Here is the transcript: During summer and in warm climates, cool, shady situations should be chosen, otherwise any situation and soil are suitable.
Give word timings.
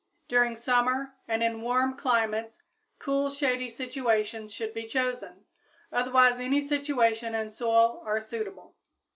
During 0.27 0.55
summer 0.55 1.13
and 1.27 1.43
in 1.43 1.61
warm 1.61 1.95
climates, 1.95 2.63
cool, 2.97 3.29
shady 3.29 3.69
situations 3.69 4.51
should 4.51 4.73
be 4.73 4.87
chosen, 4.87 5.45
otherwise 5.91 6.39
any 6.39 6.59
situation 6.59 7.35
and 7.35 7.53
soil 7.53 8.01
are 8.03 8.19
suitable. 8.19 8.73